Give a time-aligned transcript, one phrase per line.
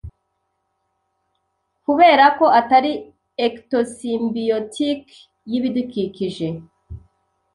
[1.83, 2.93] kuberako atari
[3.45, 5.01] ectosymbiotic
[5.49, 6.47] yibidukikije,